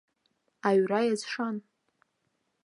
Аҩра 0.67 0.99
иазшан. 1.05 1.55